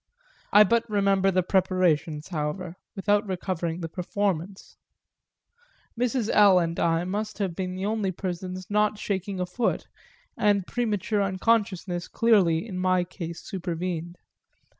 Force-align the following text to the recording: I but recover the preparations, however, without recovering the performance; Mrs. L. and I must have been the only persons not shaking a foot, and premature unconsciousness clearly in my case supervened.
I 0.51 0.63
but 0.63 0.89
recover 0.89 1.29
the 1.29 1.43
preparations, 1.43 2.29
however, 2.29 2.75
without 2.95 3.23
recovering 3.27 3.81
the 3.81 3.87
performance; 3.87 4.75
Mrs. 5.95 6.27
L. 6.33 6.57
and 6.57 6.79
I 6.79 7.03
must 7.03 7.37
have 7.37 7.55
been 7.55 7.75
the 7.75 7.85
only 7.85 8.11
persons 8.11 8.65
not 8.67 8.97
shaking 8.97 9.39
a 9.39 9.45
foot, 9.45 9.85
and 10.35 10.65
premature 10.65 11.21
unconsciousness 11.21 12.07
clearly 12.07 12.65
in 12.67 12.79
my 12.79 13.03
case 13.03 13.41
supervened. 13.41 14.17